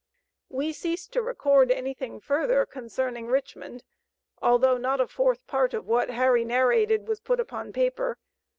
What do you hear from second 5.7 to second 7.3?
of what Harry narrated was